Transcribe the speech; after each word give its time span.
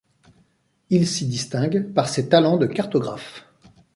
Il 0.89 1.05
s'y 1.05 1.27
distingue 1.27 1.93
par 1.93 2.09
ses 2.09 2.27
talents 2.27 2.57
de 2.57 2.65
cartographe. 2.65 3.45